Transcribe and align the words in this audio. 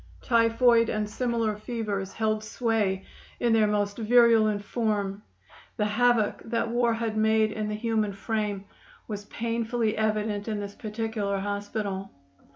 Typhoid 0.23 0.89
and 0.89 1.07
similar 1.07 1.55
fevers 1.55 2.11
held 2.13 2.43
sway 2.43 3.05
in 3.39 3.53
their 3.53 3.67
most 3.67 3.99
virulent 3.99 4.63
form. 4.63 5.21
The 5.77 5.85
havoc 5.85 6.41
that 6.45 6.71
war 6.71 6.91
had 6.95 7.15
made 7.15 7.51
in 7.51 7.67
the 7.67 7.75
human 7.75 8.13
frame 8.13 8.65
was 9.07 9.25
painfully 9.25 9.95
evident 9.95 10.47
in 10.47 10.59
this 10.59 10.73
particular 10.73 11.37
hospital. 11.37 12.09